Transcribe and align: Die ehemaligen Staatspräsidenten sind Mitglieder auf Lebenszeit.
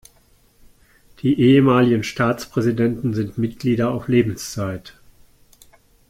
Die 1.19 1.37
ehemaligen 1.39 2.03
Staatspräsidenten 2.03 3.13
sind 3.13 3.37
Mitglieder 3.37 3.91
auf 3.91 4.07
Lebenszeit. 4.07 4.95